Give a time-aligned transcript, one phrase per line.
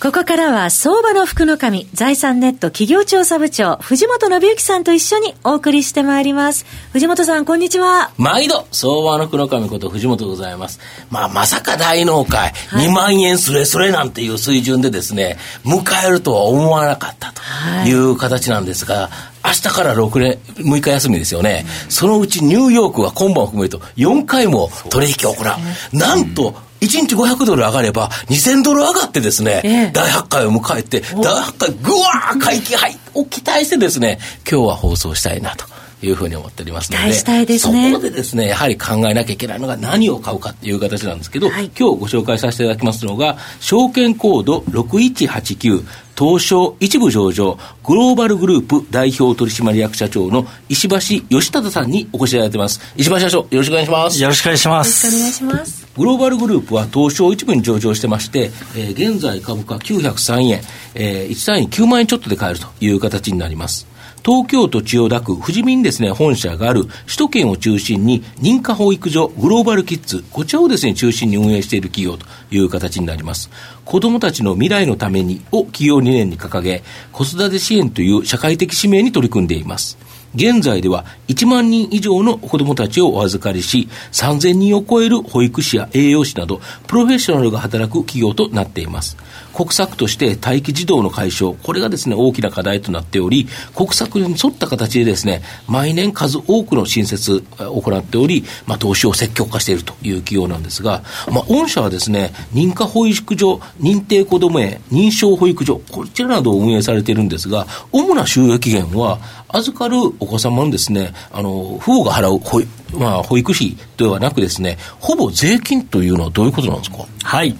[0.00, 6.64] ここからは相場の福の神財産ネット企業調査部長藤本信之さんと一緒にお送りしてまいります。
[6.94, 8.10] 藤本さんこんにちは。
[8.16, 10.80] 毎度相場の福の神こと藤本でございます。
[11.10, 15.36] まあまさか大納会、はい、2万円すれすれなんていう水準でですね
[15.66, 19.10] 迎えるとは思わなかったという形なんですが、
[19.44, 21.66] 明日から6年、6日休みですよね。
[21.88, 25.96] そのうちニューヨークは今晩を含めると4回も取引を行う。
[25.96, 34.18] なんと、1日500ドル上がれば2000ドル上がってですね、えー、第8回を迎えて、第8回ぐわー回帰入を期待してですね、
[34.50, 35.69] 今日は放送したいなと。
[36.02, 45.84] いうふうに思っておりますので、したいですね、そこでですね、やはり考えなきゃいけないのが何を買うかっていう形なんですけど、はい、今日ご紹介させていただきますのが、証券コード6189、
[46.18, 52.80] 東証一部上場、グローバルグループ代表取締役社長の石橋義忠さんにお越しいただいてます。
[52.96, 54.22] 石橋社長、よろしくお願いします。
[54.22, 55.06] よろしくお願いします。
[55.06, 55.86] よろしくお願いします。
[55.96, 60.60] グローバルグループは東証一部に上場してまして、えー、現在株価903円、
[60.94, 63.86] えー、1単位9万円ちょっとで買えるという形になります。
[64.22, 73.50] 東京都千代田区富士見にですね、本社がある首都圏を中心に認可保育所グローバルキッズ、こちらをですね、中心に運営している企業という形になります。
[73.84, 79.96] 子供たちの未来のためにを企業理念に掲げ、子育て支援という社会的使命に取り組んでいます。
[80.34, 89.16] 現在では1万人以上の子供たちをお預かりし、3000人を超える保育士や栄養士など、プロフェッショナルが働く企業となっています。
[89.54, 109.18] 国策として待機児童の解消、これがですね、大きな課題となっており、国策に沿った形でですね、毎年数多くの新設を行っており、まあ、投資を積極化しているという企業なんですが、まあ、御社はですね、認可保育所、認定こども園、認証保育所、こちらなどを運営されているんですが、主な収益源は、
[109.48, 112.62] 預かるお子様のですね、あの、父母が払う保,、
[112.98, 117.04] まあ、保育費ではなくですね、ほぼ税金というのはどういうことなんですか？
[117.22, 117.56] はい。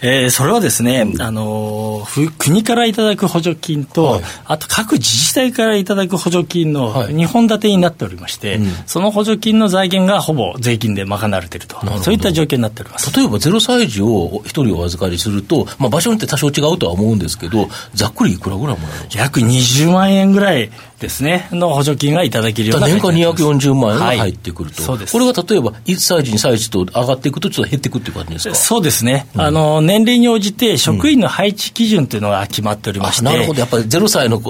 [0.00, 2.06] えー、それはですね、あの
[2.38, 13.14] 国からいただく補助金と、はい、あと各自治体からいただく補助金の2本立てになっておりまして、はいうん、その補助金の財源がほぼ税金で賄われていると、そういった状況になっております。
[13.16, 20.70] 例えば0歳児を1人お預かりすると、まあ、場所によって多少違うとは思うんですけど、ざっくりいくらぐらいもらえる約20万円ぐらい
[21.00, 28.54] ですね、の補助金がいただけるような年間240万円が入ってくると、はい、これが例えば1歳児、2歳児と上がっていくと、ちょっと減っていくっていう感じですか？
[28.56, 34.42] そうですね、うん、あの年齢に応じて職員の配置基準というのが決まっておりまして、うん、なるほど、やっぱり0歳の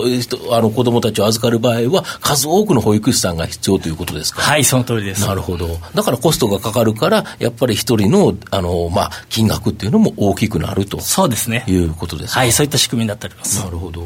[0.50, 4.42] あの子どもたちを預かる場合は、数多くの保育士さんが必要ということですか？
[4.42, 5.24] はい、その通りです。
[5.24, 11.00] なるほど、だからコストがかかるから、やっぱり一人のあの、まあ、金額っていうのも大きくなると。
[11.00, 11.64] そうですね。
[11.68, 13.62] いうことですはい、そういった仕組みになっております。
[13.64, 14.04] なるほど。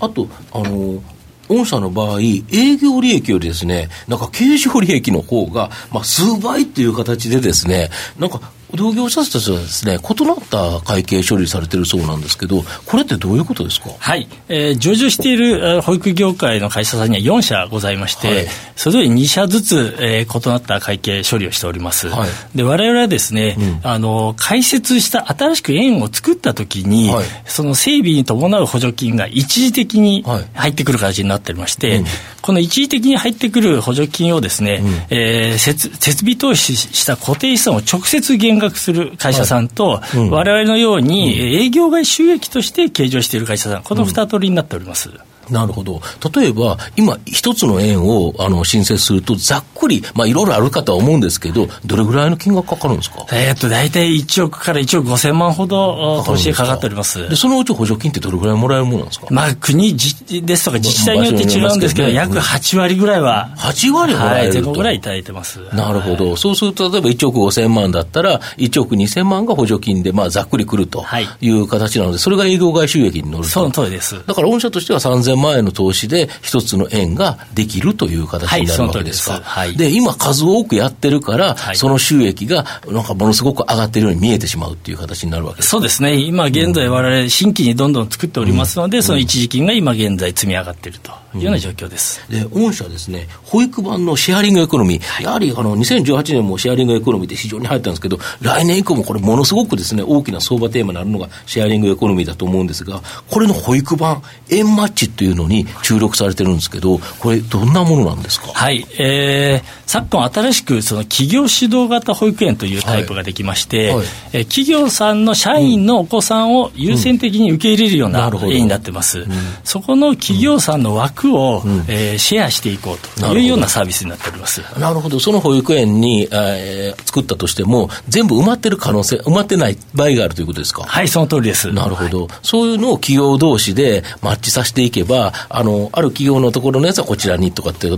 [0.00, 1.00] あとあの
[1.48, 8.40] 御社の場合、営業利益よりですね、なんか経常利益の方が、まあ、数倍っていう形でですね、なんか
[8.74, 13.90] 同業者たちはですね、異なった会計処理されてるそうなんですけど、これってどういうことですか？
[13.98, 18.46] はい、えー、上場している保育業界の会社さんには4社ございまして、はい、
[18.76, 22.08] それぞれ2社ずつ、えー、異なった会計処理をしております。
[22.08, 32.04] はい、で、我々はですね、うん、あの、開設した新しく園を作ったときに、はい、その整備に伴う補助金が一時的に入ってくる形になっておりまして、うん、
[32.40, 45.10] この一時的に入ってくる補助金をですね、うん、えー、設設備投資した固定資産を直接減額する会社さんと、はいうん、我々のように営業外収益として計上している会社さん、この二通りになっております。
[45.10, 46.00] うんなるほど。
[46.34, 53.26] 例えば、今、一つの円をあの申請すると、ざっくり、まあ、いろいろあるかとは思うんですけど、どれぐらいの金額かかるんですか？
[53.32, 57.28] えー、っと、大体1億から1億5千万ほど投資がかかっております。
[57.28, 59.26] で、そのうち補助金ってどれぐらいもらえるものなんですか？
[59.30, 63.50] まあ、国ですとか自治体によって違うんですけど、ね、約8割ぐらいは。
[63.58, 65.60] 8割もらえると、はい、ぐらいいただいてます。
[65.74, 66.36] なるほど。
[66.36, 71.04] そうすると、例えば1億5千万だったら、1億2千万が補助金で、まあ、ざっくりくると
[71.40, 73.50] いう形なので、それが営業外収益に乗ると。
[73.50, 74.24] その通りです。
[74.26, 75.00] だから、御社としては
[75.32, 79.40] 3000万円の投資で、一つの円ができるという形になるわけですか。
[79.42, 86.16] はい、で今数多くやってるから、はい、その収益がなんかものすごく上がってるように見えてしまうっていう形になるわけですそうですね。
[86.16, 92.20] 今現在我々新規にどんどん作っておりますので、うん、その一時金が今現在積み上がっているというような状況です。
[92.30, 108.48] うん、で、御社ですね、保育版のシェアリングエコノミー、はい、やはりあの2018年もシェアリングエコノミーって非常に入ったんですけど、来年以降もこれものすごくですね、大きな相場テーマになるのがシェアリングエコノミーだと思うんですが、これの保育版、円マッチってっていうのに注力されてるんですけど、これ、どんなものなんですか？
[108.48, 119.28] はい、えー、昨今、新しくその企業指導型保育園というタイプができまして、はいはい、え企業さんの社員のお子さんを優先的に受け入れるような園になってます、うん、
[119.64, 124.62] そこの企業さんの枠を、うん、えー、シェアしていこうというようなサービスになっております。
[124.80, 130.84] なるほど、その保育園に、えー、作ったとしても、全部埋まってる可能性、埋まってない場合があるということですか？
[130.84, 131.70] はい、その通りです。
[131.70, 137.90] なるほど、はい、そういうのを企業同士でマッチさせていけば、あのある企業のところのやつはこちらにとかって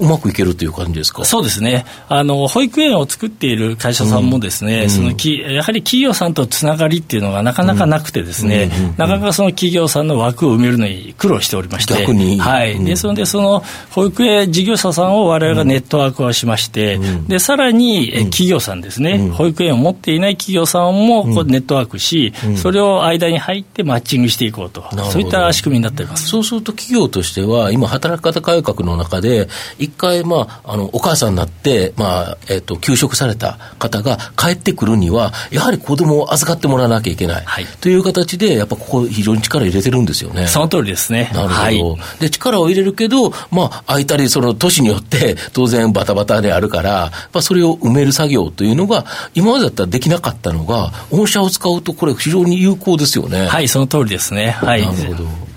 [0.00, 1.24] うまくいけるという感じですか？
[1.24, 1.84] そうですね。
[2.08, 26.28] あの、保育園を作っている会社さんもですね、うん、そのきやはり企業さんとつながりっていうのがなかなかなくてですね、なかなかその企業さんの枠を埋めるのに苦労しておりまして、はい、でそれでその保育園事業者さんを我々がネットワーク化しまして、うん、でさらに企業さんですね、うん、保育園を持っていない企業さんもこうネットワークし、それを間に入ってマッチングしていこうと、そういった仕組みになっております。
[26.28, 29.48] そうすると企業としては、今、働き方改革の中で、
[29.90, 37.44] 一回、まあ、あの、お母さんになって、まあ、えっ、ー、と、休職された方が帰ってくるには、やはり子供を預かってもらわなきゃいけない。
[37.44, 40.46] はい、という形で、やっぱここ非常に力入れてるんですよね。
[40.46, 41.30] その通りですね。
[41.34, 41.60] なるほど。
[41.96, 49.04] はい、で、力を入れるけど、まあ、空いたり、その都市によって、 当然バタバタであるから、まあ、それを埋める作業というのが、
[49.34, 53.46] 今までだったらできなかったのが、御社を使うと、これ非常に有効ですよね。
[53.46, 54.56] はい、その通りですね。
[54.60, 54.82] はい。
[54.82, 55.50] なるほど。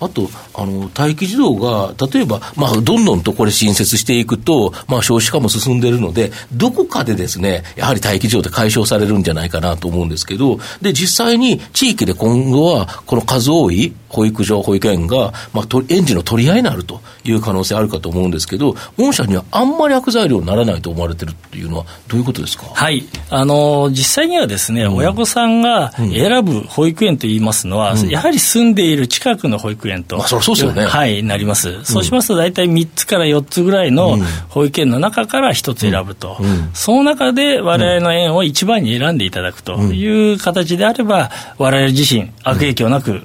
[0.00, 22.66] あと、あの、待機児童が、例えば、まあ、どんどんとこれ新設していくと、まあ、少子化も進んでいるので、どこかでですね、やはり待機児童って解消されるんじゃないかなと思うんですけど、で、実際に地域で今後は、この数多い保育所、保育園が、まあ、園児の取り合いになるという可能性あるかと思うんですけど、御社にはあんまり悪材料にならないと思われてるっていうのは、どういうことですか？
[22.74, 23.04] はい。
[23.28, 30.88] あの、実際にはですね、うん、親御さんが選ぶ保育園といいますのは、うん、やはり住んでいる近くの保育園と、まあ、そそうですよね。
[30.88, 31.70] はい、なります。
[31.70, 43.22] うん、そうしますと、大体3つから4つぐらいの保育園の中から1つ選ぶと、うん、その中で我々の園を一番に選んでいただくという形であれば、我々自身、悪影響なく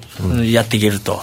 [0.50, 1.20] やっていけると、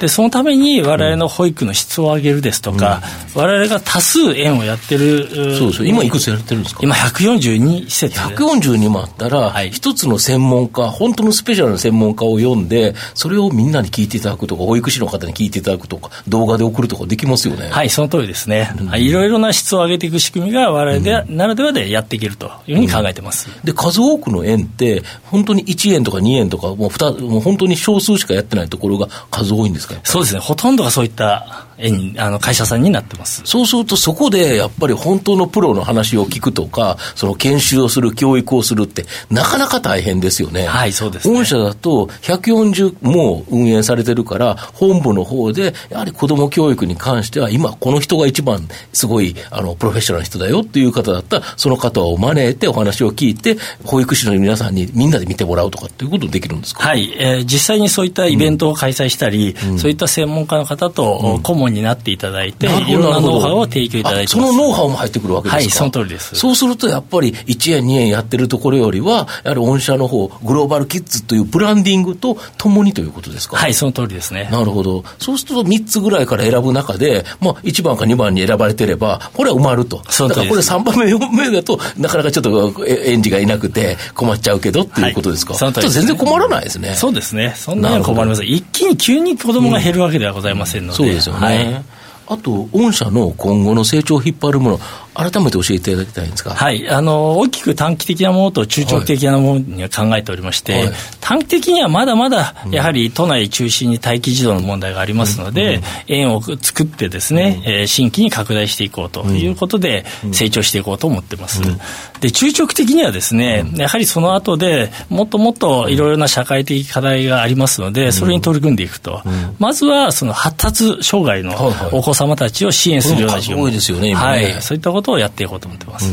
[0.00, 3.02] でそのために我々の保育の質を上げるですとか、
[3.34, 6.80] 我々が多数園をやってる、そうです今、いくつやってるんですか？
[6.82, 8.20] 今、142施設。
[8.20, 17.68] 142もあったら、はい、一つの専門家、本当のスペシャルな専門家を読んで、それをみんなに聞いていただくとか、保育士の方に聞いていただくとか、動画で送るとかできますよね。
[17.68, 18.72] はい、その通りですね。
[18.80, 23.50] うん、いろいろな質を上げていく仕組みが、我々で、うん、ならではでやっていけるというふうに考えてます。
[23.54, 33.42] うん、で、数多くの園って、本当に1円とか2円とか、もう2、もう本当に少数しかやってないところが数多いんですかそうですね、ほとんどがそういった園あの会社さんになってます。
[33.44, 40.66] そうすると、そこでやっぱり本当のプロの話を聞くとか、その研修をする、教育をするって、なかなか大変ですよね。
[40.66, 57.12] はい、そうです、ね、御社だと、140も運営されてるから、本部の方で、やはり子ども教育に関しては、今、この人が一番すごいあのプロフェッショナルな人だよっていう方だったら、その方を招いてお話を聞いて、保育士の皆さんにみんなで見てもらうとかっていうことできるんですか、はい。
[57.18, 66.34] えー、実際にそういったイベントを開催したり、うん、そういった専門家の方と顧問になっていただいて、うん、いろんなノウハウを提供いただいてそのノウハウも入ってくるわけですか、はい、その通りです。
[66.36, 73.56] そうすると、やっぱり1円、2円やってるところよりは、やはり御社の方グローバルキッズというブランディングとともにということですか？
[73.56, 74.48] はい、その通りですね。
[74.50, 75.04] なるほど。
[75.18, 79.98] そうすると3つぐらいから選ぶ中で、まあ、1番か2番に選ばれてれば、これは埋まると。
[79.98, 85.54] だからこれ3番目、4番目だと、なかなかちょっと園児がいなくて困っちゃうけどっていうことですか。
[85.54, 86.94] はい、そ全然困らないですね。
[86.94, 87.54] そうですね。
[87.56, 88.48] そんなに困りません。
[88.48, 91.02] 一気に急に子供が減るわけではございませんので。
[91.02, 91.40] うん、そうですよね。
[91.40, 91.84] はい
[92.28, 94.80] あと、御社の今後の成長を引っ張るもの、
[95.16, 96.50] 改めて教えていただきたいんですか。
[96.50, 111.62] はい、あの大きく短期的なものと中長期的なものには考えておりまして、はい、短期的にはまだまだやはり都内中心に待機児童の問題がありますので、うん、園を作ってですね、うん、えー、新規に拡大していこうということで、成長していこうと思ってます。
[111.62, 111.78] うん、
[112.20, 119.22] で中長期的にはですね、やはりその後でもっともっといろいろな社会的課題がありますので、それに取り組んでいくと、
[119.58, 126.12] まずはその発達障害のお子様たちを支援するような事業、多いですよね、はい、そういったことをやっていこうと思ってます。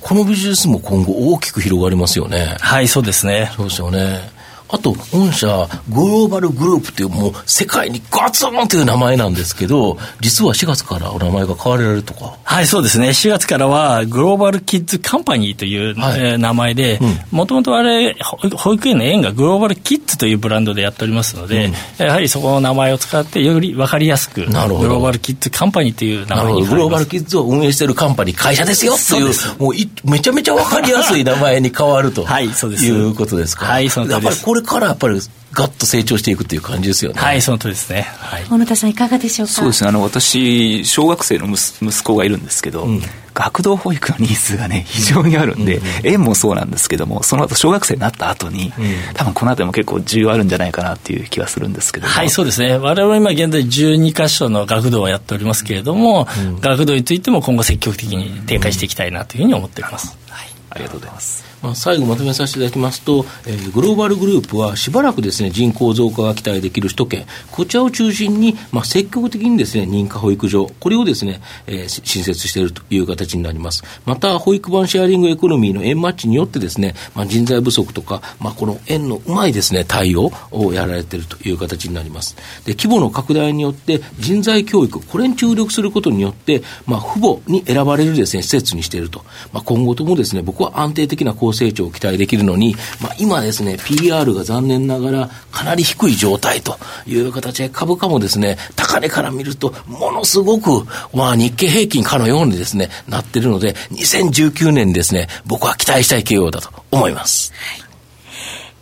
[0.00, 2.56] このビジネスも今後大きく広がりますよね。
[2.60, 3.50] はい、そうですね。
[3.56, 4.35] そうですよね。
[4.68, 5.46] あと、御社、
[5.88, 12.36] グローバルグループという、もう、世界にガツンという名前なんですけど、実は4月からお名前が変わられるとか。
[12.42, 13.08] はい、そうですね。
[13.08, 18.16] 4月からは、グローバルキッズカンパニーという、はい、えー、名前で、もともとあれ、
[18.56, 21.66] 保育園の園がグローバルキッズというブランドでやっておりますので、
[21.98, 24.80] うん、やはりそこの名前を使って、より分かりやすく、なるほど。
[24.80, 28.94] グローバルキッズカンパニーという名前にグローバルキッズを運営しているカンパニー、会社ですよ。
[28.94, 32.86] っていう、うもういめちゃめちゃ分かりやすい名前に変わるとはい、そうです。
[32.86, 33.66] いうことですか。
[33.66, 34.44] はい、その通りです。
[34.56, 35.20] れからやっぱり
[35.52, 37.20] ガッと成長していくという感じですよね。
[37.20, 38.02] はい、その通りですね。
[38.02, 38.44] はい。
[38.44, 39.52] 小野田さんいかがでしょうか？
[39.52, 39.88] そうですね。
[39.88, 52.76] あの、私、小学生の息子がいるんですけど、うん、学童保育のニーズがね、 非常にあるんで、うんうん、園もそうなんですけども、その後小学生になった後に、うん、多分この辺りも結構重要あるんじゃないかなっていう気がするんですけどはい、そうですね。
[52.76, 60.16] 我々今現在12箇所の学童をやっておりますけれども、うん、学童についても今後積極的に展開していきたいなというふうに思っております。
[60.28, 60.48] はい。
[60.70, 61.44] ありがとうございます。
[61.62, 73.82] まあ、最後まとめさせていただきますと、えー、グローバルグループはしばらくですね、人口増加が期待できる首都圏、こちらを中心に、まあ、積極的にですね、認可保育所、これをですね、えー、新設しているという形になります。
[74.04, 82.36] また、保育版シェアリングエコノミーの円マッチによってですね、まあ、人材不足とか、まあ、この円のうまいですね、対応をやられているという形になります。
[82.64, 89.24] で、規模の拡大によって人材教育、これに注力することによって、まあ、父母に選ばれるですね、施設にしていると。
[89.52, 96.76] まあ、今後ともですね、僕は安定的な高成長を期待できるのに、まあ、今ですね、PR が残念ながらかなり低い状態と
[97.06, 107.52] いう形で株価もですね、高値から見るとものすごく、まあ、日経平均かのようにですね、なってるので、2019年ですね、僕は期待したい企業だと思います。
[107.52, 107.85] はい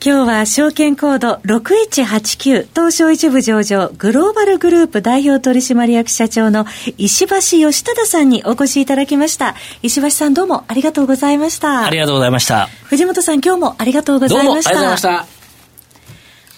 [0.07, 6.67] 今日は証券コード6189東証一部上場グローバルグループ代表取締役社長の
[6.99, 9.55] 石橋義忠さんにお越しいただきました。
[9.81, 11.87] 石橋さんどうもありがとうございました。
[11.87, 12.67] ありがとうございました。
[12.85, 14.75] 藤本さん今日もありがとうございました。
[14.75, 15.44] どうもありがとうございました。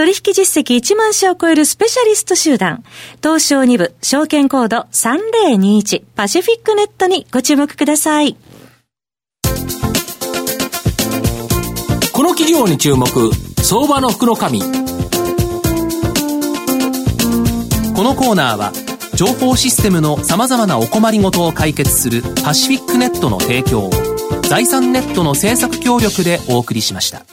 [0.00, 2.82] 取引実績1万社を超えるスペシャリスト集団、
[3.22, 8.34] 東証2部、証券コード3021パシフィックネットにご注目ください。
[12.14, 13.06] この企業に注目、
[13.62, 14.62] 相場の福の神。
[14.62, 14.66] こ
[18.02, 18.72] のコーナーは、
[19.16, 23.90] 情報システムの様々なお困りごとを解決するパシフィックネットの提供を、
[24.48, 27.26] 財産ネットの政策協力でお送りしました。